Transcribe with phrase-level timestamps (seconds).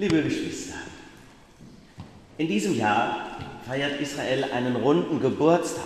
[0.00, 0.76] Liebe Geschwister,
[2.38, 5.84] in diesem Jahr feiert Israel einen runden Geburtstag.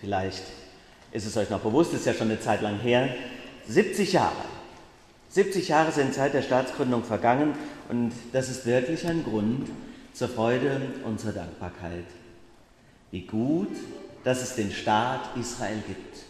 [0.00, 0.42] Vielleicht
[1.12, 3.14] ist es euch noch bewusst, ist ja schon eine Zeit lang her.
[3.68, 4.44] 70 Jahre.
[5.28, 7.54] 70 Jahre sind seit der Staatsgründung vergangen
[7.88, 9.68] und das ist wirklich ein Grund
[10.12, 12.06] zur Freude und zur Dankbarkeit.
[13.12, 13.70] Wie gut,
[14.24, 16.24] dass es den Staat Israel gibt.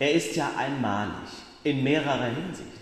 [0.00, 1.30] Er ist ja einmalig
[1.62, 2.79] in mehrerer Hinsicht.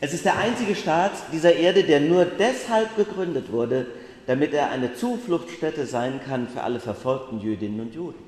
[0.00, 3.86] Es ist der einzige Staat dieser Erde, der nur deshalb gegründet wurde,
[4.26, 8.22] damit er eine Zufluchtsstätte sein kann für alle verfolgten Jüdinnen und Juden.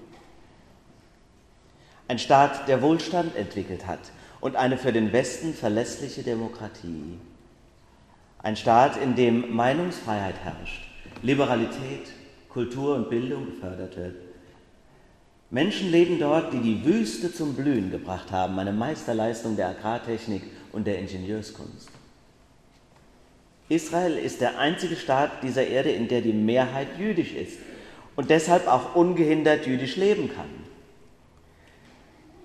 [2.09, 4.01] Ein Staat, der Wohlstand entwickelt hat
[4.41, 7.19] und eine für den Westen verlässliche Demokratie.
[8.43, 10.83] Ein Staat, in dem Meinungsfreiheit herrscht,
[11.23, 12.09] Liberalität,
[12.49, 14.17] Kultur und Bildung gefördert wird.
[15.51, 20.87] Menschen leben dort, die die Wüste zum Blühen gebracht haben, eine Meisterleistung der Agrartechnik und
[20.87, 21.91] der Ingenieurskunst.
[23.69, 27.59] Israel ist der einzige Staat dieser Erde, in der die Mehrheit jüdisch ist
[28.17, 30.51] und deshalb auch ungehindert jüdisch leben kann.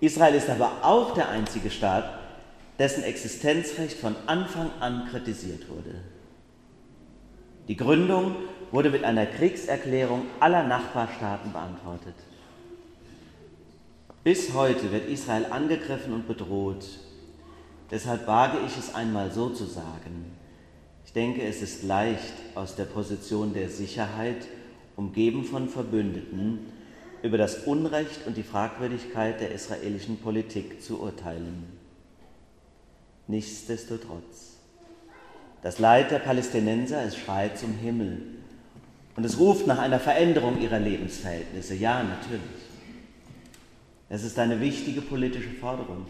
[0.01, 2.19] Israel ist aber auch der einzige Staat,
[2.77, 6.01] dessen Existenzrecht von Anfang an kritisiert wurde.
[7.67, 8.35] Die Gründung
[8.71, 12.15] wurde mit einer Kriegserklärung aller Nachbarstaaten beantwortet.
[14.23, 16.85] Bis heute wird Israel angegriffen und bedroht.
[17.91, 20.31] Deshalb wage ich es einmal so zu sagen.
[21.05, 24.47] Ich denke, es ist leicht, aus der Position der Sicherheit,
[24.95, 26.59] umgeben von Verbündeten,
[27.21, 31.65] über das Unrecht und die Fragwürdigkeit der israelischen Politik zu urteilen.
[33.27, 34.57] Nichtsdestotrotz,
[35.63, 38.21] das Leid der Palästinenser, es schreit zum Himmel
[39.15, 41.75] und es ruft nach einer Veränderung ihrer Lebensverhältnisse.
[41.75, 42.41] Ja, natürlich.
[44.09, 46.05] Es ist eine wichtige politische Forderung.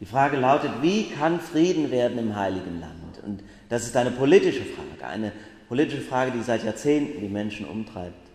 [0.00, 3.22] Die Frage lautet, wie kann Frieden werden im heiligen Land?
[3.24, 5.32] Und das ist eine politische Frage, eine
[5.68, 8.28] politische Frage, die seit Jahrzehnten die Menschen umtreibt.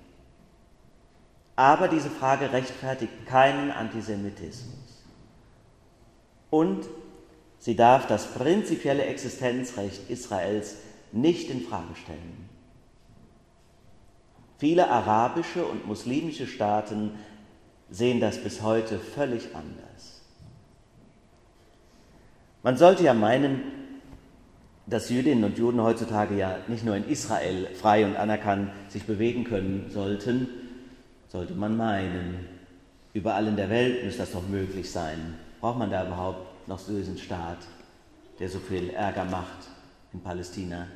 [1.55, 4.73] Aber diese Frage rechtfertigt keinen Antisemitismus.
[6.49, 6.85] Und
[7.59, 10.75] sie darf das prinzipielle Existenzrecht Israels
[11.11, 12.49] nicht in Frage stellen.
[14.57, 17.11] Viele arabische und muslimische Staaten
[17.89, 20.12] sehen das bis heute völlig anders.
[22.63, 23.61] Man sollte ja meinen,
[24.85, 29.43] dass Jüdinnen und Juden heutzutage ja nicht nur in Israel frei und anerkannt sich bewegen
[29.43, 30.47] können sollten,
[31.27, 32.47] sollte man meinen.
[33.13, 35.35] Überall in der Welt müsste das doch möglich sein.
[35.59, 37.59] Braucht man da überhaupt noch so einen Staat,
[38.39, 39.67] der so viel Ärger macht
[40.13, 40.87] in Palästina?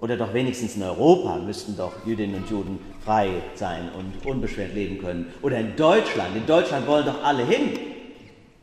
[0.00, 4.98] Oder doch wenigstens in Europa müssten doch Jüdinnen und Juden frei sein und unbeschwert leben
[4.98, 5.32] können.
[5.42, 6.34] Oder in Deutschland.
[6.34, 7.91] In Deutschland wollen doch alle hin.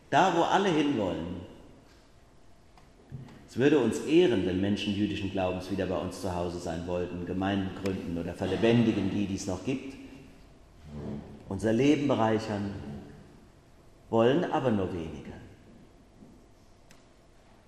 [0.09, 1.49] Da, wo alle hinwollen.
[3.47, 7.25] Es würde uns ehren, wenn Menschen jüdischen Glaubens wieder bei uns zu Hause sein wollten,
[7.25, 9.95] Gemeinden gründen oder verlebendigen die, die es noch gibt.
[11.47, 12.73] Unser Leben bereichern,
[14.09, 15.33] wollen aber nur wenige.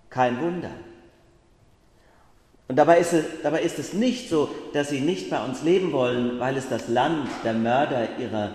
[0.09, 0.71] Kein Wunder.
[2.67, 5.91] Und dabei ist, es, dabei ist es nicht so, dass sie nicht bei uns leben
[5.91, 8.51] wollen, weil es das Land der Mörder ihrer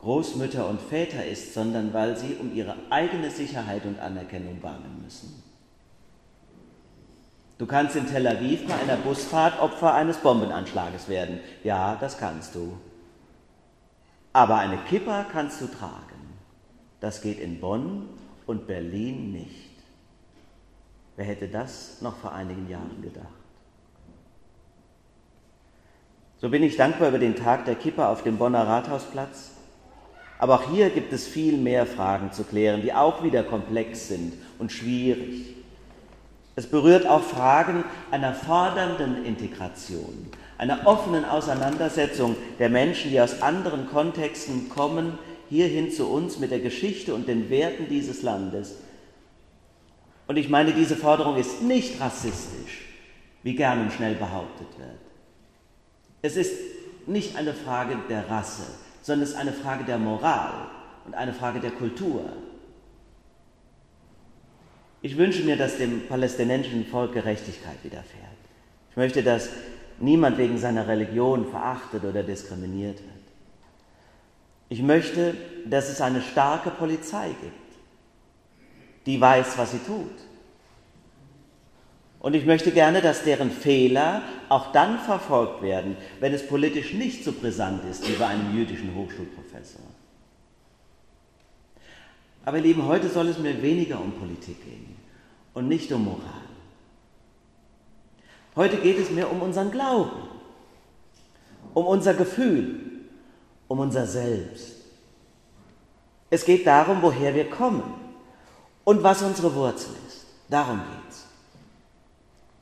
[0.00, 5.42] Großmütter und Väter ist, sondern weil sie um ihre eigene Sicherheit und Anerkennung bangen müssen.
[7.58, 11.40] Du kannst in Tel Aviv bei einer Busfahrt Opfer eines Bombenanschlages werden.
[11.62, 12.78] Ja, das kannst du.
[14.32, 16.38] Aber eine Kippa kannst du tragen.
[17.00, 18.08] Das geht in Bonn
[18.46, 19.70] und Berlin nicht.
[21.16, 23.26] Wer hätte das noch vor einigen Jahren gedacht?
[26.38, 29.59] So bin ich dankbar über den Tag der Kippa auf dem Bonner Rathausplatz.
[30.40, 34.32] Aber auch hier gibt es viel mehr Fragen zu klären, die auch wieder komplex sind
[34.58, 35.54] und schwierig.
[36.56, 43.90] Es berührt auch Fragen einer fordernden Integration, einer offenen Auseinandersetzung der Menschen, die aus anderen
[43.90, 45.18] Kontexten kommen,
[45.50, 48.76] hierhin zu uns mit der Geschichte und den Werten dieses Landes.
[50.26, 52.86] Und ich meine, diese Forderung ist nicht rassistisch,
[53.42, 55.00] wie gern und schnell behauptet wird.
[56.22, 56.54] Es ist
[57.06, 58.64] nicht eine Frage der Rasse,
[59.10, 60.52] sondern es ist eine Frage der Moral
[61.04, 62.26] und eine Frage der Kultur.
[65.02, 68.38] Ich wünsche mir, dass dem palästinensischen Volk Gerechtigkeit widerfährt.
[68.90, 69.48] Ich möchte, dass
[69.98, 73.24] niemand wegen seiner Religion verachtet oder diskriminiert wird.
[74.68, 75.34] Ich möchte,
[75.66, 77.78] dass es eine starke Polizei gibt,
[79.06, 80.06] die weiß, was sie tut.
[82.20, 87.24] Und ich möchte gerne, dass deren Fehler auch dann verfolgt werden, wenn es politisch nicht
[87.24, 89.80] so brisant ist wie bei einem jüdischen Hochschulprofessor.
[92.44, 94.96] Aber ihr Lieben, heute soll es mir weniger um Politik gehen
[95.54, 96.20] und nicht um Moral.
[98.54, 100.28] Heute geht es mir um unseren Glauben,
[101.72, 102.80] um unser Gefühl,
[103.66, 104.76] um unser Selbst.
[106.28, 107.82] Es geht darum, woher wir kommen
[108.84, 110.26] und was unsere Wurzel ist.
[110.48, 111.29] Darum geht's.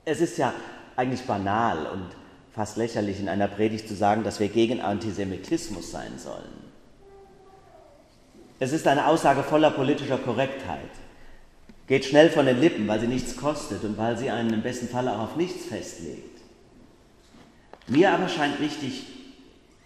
[0.08, 0.54] Es ist ja
[0.96, 2.06] eigentlich banal und
[2.54, 6.64] fast lächerlich in einer Predigt zu sagen, dass wir gegen Antisemitismus sein sollen.
[8.58, 10.90] Es ist eine Aussage voller politischer Korrektheit.
[11.88, 14.88] Geht schnell von den Lippen, weil sie nichts kostet und weil sie einen im besten
[14.88, 16.40] Falle auch auf nichts festlegt.
[17.86, 19.04] Mir aber scheint wichtig,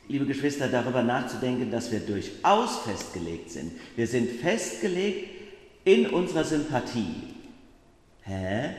[0.06, 3.72] liebe Geschwister, darüber nachzudenken, dass wir durchaus festgelegt sind.
[3.96, 5.30] Wir sind festgelegt
[5.84, 7.34] in unserer Sympathie.
[8.22, 8.70] Hä?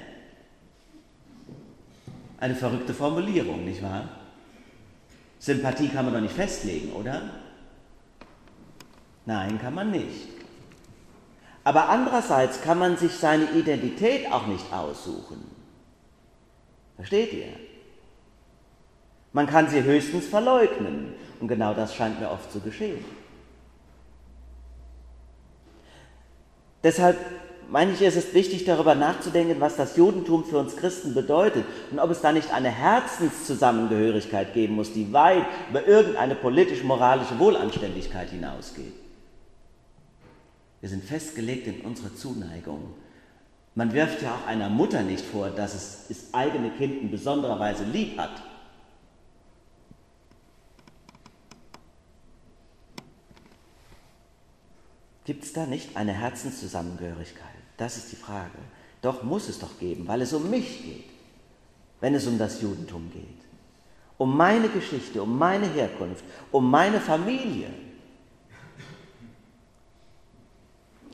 [2.43, 4.09] Eine verrückte Formulierung, nicht wahr?
[5.39, 7.21] Sympathie kann man doch nicht festlegen, oder?
[9.25, 10.27] Nein, kann man nicht.
[11.63, 15.49] Aber andererseits kann man sich seine Identität auch nicht aussuchen.
[16.97, 17.53] Versteht ihr?
[19.31, 21.13] Man kann sie höchstens verleugnen.
[21.39, 23.05] Und genau das scheint mir oft zu geschehen.
[26.83, 27.17] Deshalb
[27.69, 31.99] meine ich, es ist wichtig, darüber nachzudenken, was das Judentum für uns Christen bedeutet und
[31.99, 38.93] ob es da nicht eine Herzenszusammengehörigkeit geben muss, die weit über irgendeine politisch-moralische Wohlanständigkeit hinausgeht.
[40.81, 42.93] Wir sind festgelegt in unserer Zuneigung.
[43.75, 47.59] Man wirft ja auch einer Mutter nicht vor, dass es das eigene Kind in besonderer
[47.59, 48.41] Weise lieb hat.
[55.25, 57.47] Gibt es da nicht eine Herzenszusammengehörigkeit?
[57.77, 58.57] Das ist die Frage.
[59.01, 61.09] Doch muss es doch geben, weil es um mich geht,
[62.01, 63.23] wenn es um das Judentum geht.
[64.17, 67.67] Um meine Geschichte, um meine Herkunft, um meine Familie.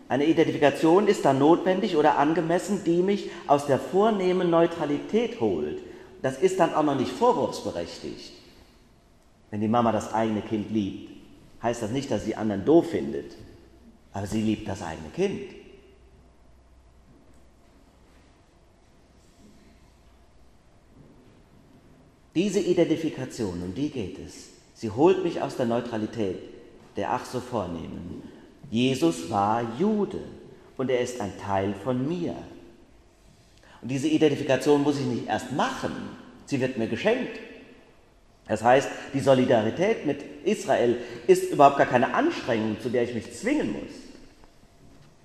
[0.08, 5.80] Eine Identifikation ist dann notwendig oder angemessen, die mich aus der vornehmen Neutralität holt.
[6.22, 8.34] Das ist dann auch noch nicht vorwurfsberechtigt.
[9.52, 11.12] Wenn die Mama das eigene Kind liebt,
[11.62, 13.36] heißt das nicht, dass sie anderen doof findet,
[14.14, 15.52] aber sie liebt das eigene Kind.
[22.36, 26.38] Diese Identifikation, um die geht es, sie holt mich aus der Neutralität
[26.96, 28.22] der ach so vornehmen
[28.70, 30.20] Jesus war Jude
[30.78, 32.36] und er ist ein Teil von mir.
[33.82, 35.92] Und diese Identifikation muss ich nicht erst machen,
[36.46, 37.40] sie wird mir geschenkt.
[38.50, 40.98] Das heißt, die Solidarität mit Israel
[41.28, 43.92] ist überhaupt gar keine Anstrengung, zu der ich mich zwingen muss.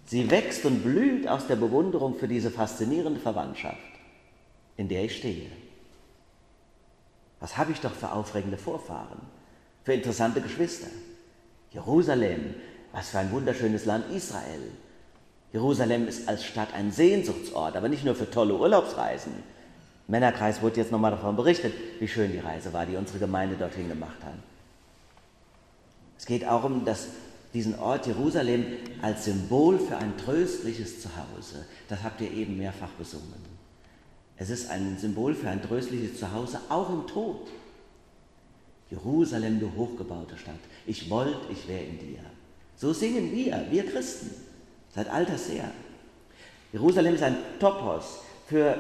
[0.07, 3.79] Sie wächst und blüht aus der Bewunderung für diese faszinierende Verwandtschaft,
[4.77, 5.51] in der ich stehe.
[7.41, 9.21] Was habe ich doch für aufregende Vorfahren,
[9.83, 10.87] für interessante Geschwister.
[11.73, 12.55] Jerusalem
[12.95, 14.71] was für ein wunderschönes Land Israel.
[15.53, 19.33] Jerusalem ist als Stadt ein Sehnsuchtsort, aber nicht nur für tolle Urlaubsreisen.
[20.07, 23.89] Männerkreis wurde jetzt nochmal davon berichtet, wie schön die Reise war, die unsere Gemeinde dorthin
[23.89, 24.35] gemacht hat.
[26.19, 27.09] Es geht auch um das,
[27.55, 28.65] diesen Ort Jerusalem
[29.01, 31.65] als Symbol für ein tröstliches Zuhause.
[31.89, 33.55] Das habt ihr eben mehrfach besungen.
[34.37, 37.49] Es ist ein Symbol für ein tröstliches Zuhause, auch im Tod.
[38.91, 40.55] Jerusalem, du hochgebaute Stadt,
[40.87, 42.21] ich wollte, ich wäre in dir.
[42.77, 44.31] So singen wir, wir Christen,
[44.95, 45.71] seit alters her.
[46.73, 48.77] Jerusalem ist ein Topos für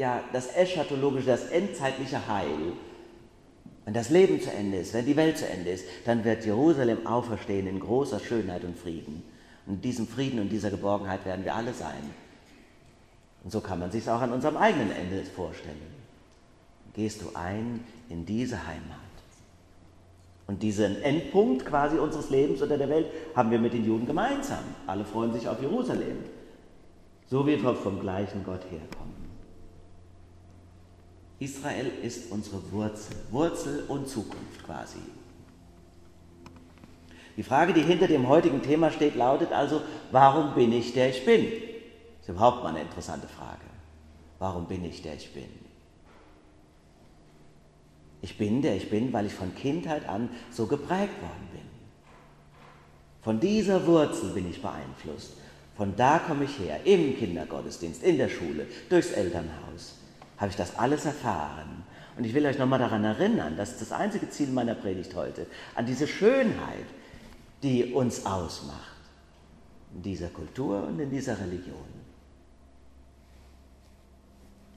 [0.00, 2.72] ja, das eschatologische, das endzeitliche Heil.
[3.84, 7.06] Wenn das Leben zu Ende ist, wenn die Welt zu Ende ist, dann wird Jerusalem
[7.06, 9.22] auferstehen in großer Schönheit und Frieden.
[9.66, 12.14] Und in diesem Frieden und dieser Geborgenheit werden wir alle sein.
[13.44, 15.76] Und so kann man sich es auch an unserem eigenen Ende vorstellen.
[16.94, 18.96] Gehst du ein in diese Heimat.
[20.46, 24.64] Und diesen Endpunkt quasi unseres Lebens oder der Welt haben wir mit den Juden gemeinsam.
[24.86, 26.24] Alle freuen sich auf Jerusalem,
[27.26, 29.29] so wie wir vom gleichen Gott herkommen.
[31.40, 34.98] Israel ist unsere Wurzel, Wurzel und Zukunft quasi.
[37.36, 39.80] Die Frage, die hinter dem heutigen Thema steht, lautet also,
[40.10, 41.46] warum bin ich der ich bin?
[41.46, 43.62] Das ist überhaupt mal eine interessante Frage.
[44.38, 45.48] Warum bin ich der ich bin?
[48.20, 51.62] Ich bin der ich bin, weil ich von Kindheit an so geprägt worden bin.
[53.22, 55.32] Von dieser Wurzel bin ich beeinflusst.
[55.74, 59.99] Von da komme ich her, im Kindergottesdienst, in der Schule, durchs Elternhaus.
[60.40, 61.84] Habe ich das alles erfahren.
[62.16, 65.46] Und ich will euch nochmal daran erinnern, das ist das einzige Ziel meiner Predigt heute,
[65.74, 66.86] an diese Schönheit,
[67.62, 68.96] die uns ausmacht.
[69.94, 72.00] In dieser Kultur und in dieser Religion.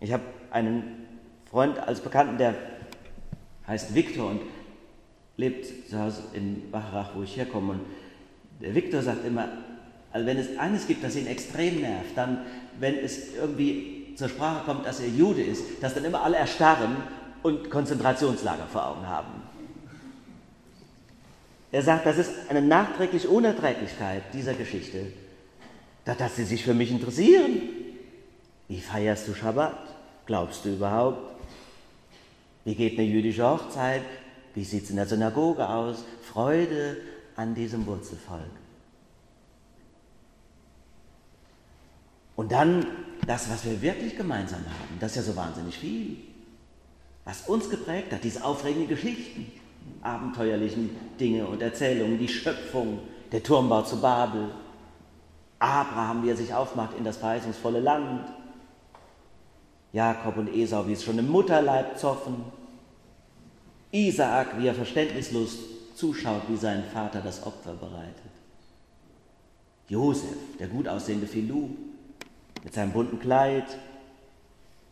[0.02, 1.08] Ich habe einen
[1.50, 2.56] Freund als Bekannten, der
[3.66, 4.42] heißt Viktor und
[5.38, 7.74] lebt zu Hause in Bacharach, wo ich herkomme.
[7.74, 7.82] Und
[8.60, 9.48] der Viktor sagt immer,
[10.12, 12.46] also wenn es eines gibt, das ihn extrem nervt, dann
[12.80, 16.98] wenn es irgendwie zur Sprache kommt, dass er Jude ist, dass dann immer alle erstarren
[17.42, 19.44] und Konzentrationslager vor Augen haben.
[21.72, 25.08] Er sagt, das ist eine nachträgliche Unerträglichkeit dieser Geschichte,
[26.06, 27.62] dass sie sich für mich interessieren.
[28.68, 29.78] Wie feierst du Schabbat?
[30.26, 31.20] Glaubst du überhaupt?
[32.64, 34.04] Wie geht eine jüdische Hochzeit?
[34.54, 36.06] Wie sieht es in der Synagoge aus?
[36.32, 36.98] Freude
[37.36, 38.42] an diesem Wurzelvolk.
[42.36, 42.86] Und dann
[43.26, 46.18] das, was wir wirklich gemeinsam haben, das ist ja so wahnsinnig viel.
[47.26, 49.52] Was uns geprägt hat, diese aufregenden Geschichten,
[50.02, 50.90] abenteuerlichen
[51.20, 53.00] Dinge und Erzählungen, die Schöpfung,
[53.32, 54.50] der Turmbau zu Babel,
[55.60, 58.28] Abraham, wie er sich aufmacht in das verheißungsvolle Land,
[59.94, 62.44] Jakob und Esau, wie es schon im Mutterleib zoffen,
[63.92, 65.60] Isaak, wie er verständnislos
[65.96, 68.32] zuschaut, wie sein Vater das Opfer bereitet,
[69.88, 71.70] Josef, der gut aussehende Philou,
[72.64, 73.78] mit seinem bunten Kleid,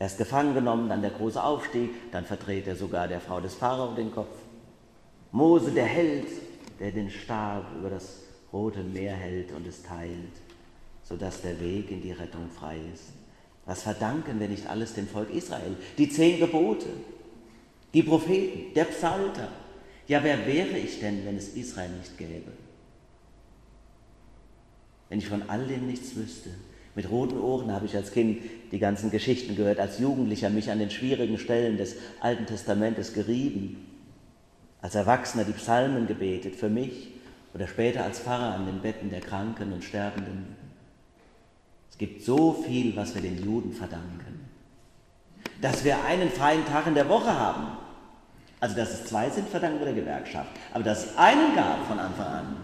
[0.02, 3.54] er ist gefangen genommen, dann der große Aufstieg, dann verdreht er sogar der Frau des
[3.54, 4.36] Pharao den Kopf.
[5.32, 6.28] Mose, der Held,
[6.80, 10.34] der den Stab über das Rote Meer hält und es teilt,
[11.04, 13.14] sodass der Weg in die Rettung frei ist.
[13.66, 15.78] Was verdanken wir nicht alles dem Volk Israel?
[15.98, 16.88] Die zehn Gebote,
[17.94, 19.50] die Propheten, der Psalter.
[20.08, 22.52] Ja, wer wäre ich denn, wenn es Israel nicht gäbe?
[25.10, 26.50] Wenn ich von all dem nichts wüsste.
[26.96, 28.40] Mit roten Ohren habe ich als Kind
[28.72, 33.88] die ganzen Geschichten gehört, als Jugendlicher mich an den schwierigen Stellen des Alten Testamentes gerieben,
[34.82, 37.12] als Erwachsener die Psalmen gebetet für mich
[37.54, 40.56] oder später als Pfarrer an den Betten der Kranken und Sterbenden.
[41.90, 44.48] Es gibt so viel, was wir den Juden verdanken.
[45.62, 47.78] Dass wir einen freien Tag in der Woche haben.
[48.60, 50.50] Also, dass es zwei sind, verdanken wir der Gewerkschaft.
[50.74, 52.58] Aber dass es einen gab von Anfang an.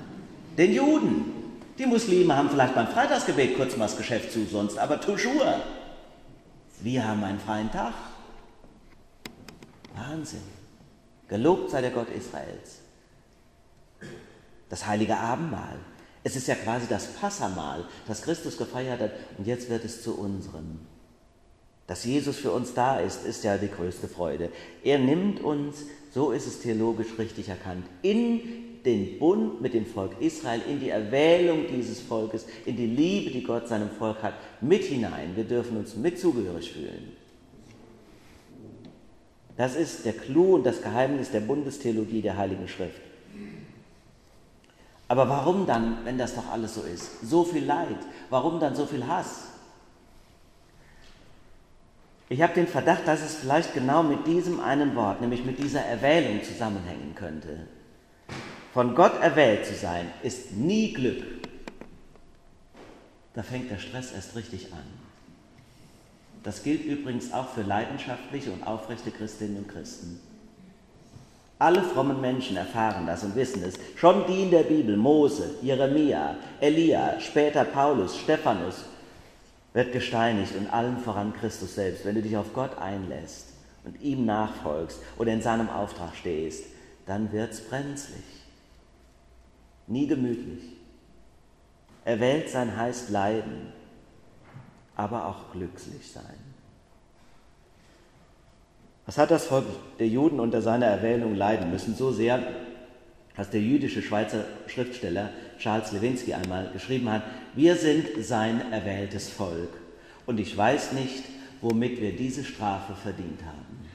[0.57, 1.46] Den Juden.
[1.77, 5.61] Die Muslime haben vielleicht beim Freitagsgebet kurz mal das Geschäft zu, sonst aber toujours.
[6.81, 7.93] Wir haben einen freien Tag.
[9.95, 10.41] Wahnsinn.
[11.27, 12.79] Gelobt sei der Gott Israels.
[14.69, 15.77] Das heilige Abendmahl.
[16.23, 20.17] Es ist ja quasi das Passamahl, das Christus gefeiert hat und jetzt wird es zu
[20.19, 20.79] unserem.
[21.85, 24.51] Dass Jesus für uns da ist, ist ja die größte Freude.
[24.83, 25.77] Er nimmt uns,
[26.11, 28.41] so ist es theologisch richtig erkannt, in
[28.85, 33.43] den Bund mit dem Volk Israel, in die Erwählung dieses Volkes, in die Liebe, die
[33.43, 35.35] Gott seinem Volk hat, mit hinein.
[35.35, 37.11] Wir dürfen uns mit zugehörig fühlen.
[39.57, 43.01] Das ist der Clou und das Geheimnis der Bundestheologie der Heiligen Schrift.
[45.07, 47.27] Aber warum dann, wenn das doch alles so ist?
[47.27, 47.97] So viel Leid.
[48.29, 49.47] Warum dann so viel Hass?
[52.29, 55.81] Ich habe den Verdacht, dass es vielleicht genau mit diesem einen Wort, nämlich mit dieser
[55.81, 57.67] Erwählung zusammenhängen könnte.
[58.77, 61.23] Von Gott erwählt zu sein, ist nie Glück.
[63.33, 64.83] Da fängt der Stress erst richtig an.
[66.43, 70.19] Das gilt übrigens auch für leidenschaftliche und aufrechte Christinnen und Christen.
[71.57, 73.79] Alle frommen Menschen erfahren das und wissen es.
[73.95, 78.83] Schon die in der Bibel, Mose, Jeremia, Elia, später Paulus, Stephanus,
[79.73, 82.05] wird gesteinigt und allen voran Christus selbst.
[82.05, 83.53] Wenn du dich auf Gott einlässt
[83.85, 86.65] und ihm nachfolgst oder in seinem Auftrag stehst,
[87.07, 88.36] dann wird's brenzlig.
[89.87, 90.63] Nie gemütlich.
[92.05, 93.73] Erwählt sein heißt leiden,
[94.95, 96.47] aber auch glücklich sein.
[99.05, 99.65] Was hat das Volk
[99.99, 101.95] der Juden unter seiner Erwählung leiden müssen?
[101.95, 102.43] So sehr,
[103.37, 105.29] dass der jüdische Schweizer Schriftsteller
[105.59, 107.23] Charles Lewinsky einmal geschrieben hat,
[107.55, 109.69] wir sind sein erwähltes Volk
[110.25, 111.23] und ich weiß nicht,
[111.61, 113.87] womit wir diese Strafe verdient haben.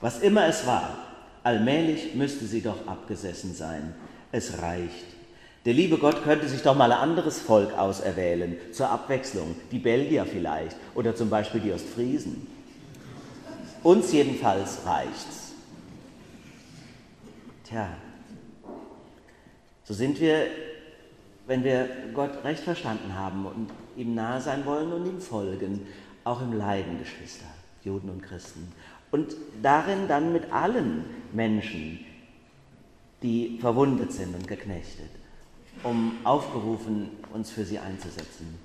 [0.00, 0.98] Was immer es war,
[1.42, 3.94] allmählich müsste sie doch abgesessen sein.
[4.32, 5.04] Es reicht.
[5.64, 10.26] Der liebe Gott könnte sich doch mal ein anderes Volk auserwählen, zur Abwechslung, die Belgier
[10.26, 12.48] vielleicht oder zum Beispiel die Ostfriesen.
[13.82, 15.52] Uns jedenfalls reicht's.
[17.64, 17.90] Tja,
[19.84, 20.46] so sind wir,
[21.46, 25.86] wenn wir Gott recht verstanden haben und ihm nahe sein wollen und ihm folgen,
[26.24, 27.46] auch im Leiden, Geschwister,
[27.84, 28.72] Juden und Christen.
[29.10, 32.00] Und darin dann mit allen Menschen,
[33.22, 35.10] die verwundet sind und geknechtet,
[35.82, 38.58] um aufgerufen, uns für sie einzusetzen.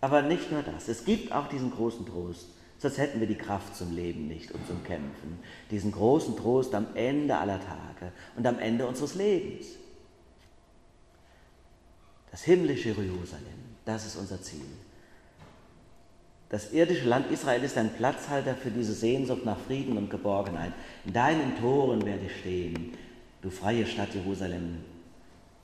[0.00, 2.46] Aber nicht nur das, es gibt auch diesen großen Trost,
[2.78, 5.38] Sonst hätten wir die Kraft zum Leben nicht und zum Kämpfen.
[5.70, 9.66] Diesen großen Trost am Ende aller Tage und am Ende unseres Lebens.
[12.30, 14.66] Das himmlische Jerusalem, das ist unser Ziel.
[16.50, 20.72] Das irdische Land Israel ist ein Platzhalter für diese Sehnsucht nach Frieden und Geborgenheit.
[21.06, 22.92] In deinen Toren werde ich stehen,
[23.46, 24.78] du freie Stadt Jerusalem.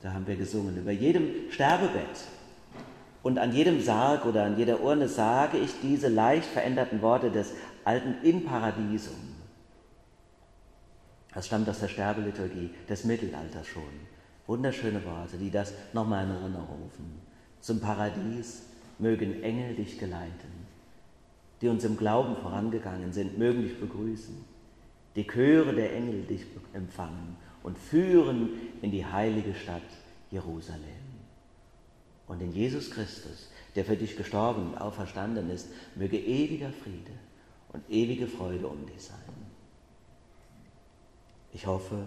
[0.03, 2.29] Da haben wir gesungen, über jedem Sterbebett
[3.25, 7.53] Und an jedem Sarg oder an jeder Urne sage ich diese leicht veränderten Worte des
[7.85, 9.37] alten In Paradisum.
[11.35, 13.95] Das stammt aus der Sterbeliturgie des Mittelalters schon.
[14.47, 17.21] Wunderschöne Worte, die das nochmal in Erinnerung rufen.
[17.61, 18.62] Zum Paradies
[18.99, 20.67] mögen Engel dich geleiten,
[21.61, 24.45] die uns im Glauben vorangegangen sind, mögen dich begrüßen.
[25.15, 28.50] Die Chöre der Engel dich empfangen und führen
[28.81, 29.83] in die heilige Stadt
[30.31, 30.83] Jerusalem.
[32.26, 37.12] Und in Jesus Christus, der für dich gestorben und auferstanden ist, möge ewiger Friede
[37.73, 39.19] und ewige Freude um dich sein.
[41.52, 42.04] Ich hoffe,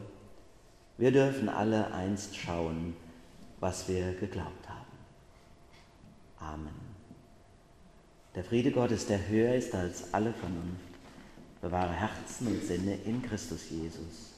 [0.98, 2.96] wir dürfen alle einst schauen,
[3.60, 4.86] was wir geglaubt haben.
[6.40, 6.96] Amen.
[8.34, 10.82] Der Friede Gottes, der höher ist als alle Vernunft,
[11.62, 14.35] bewahre Herzen und Sinne in Christus Jesus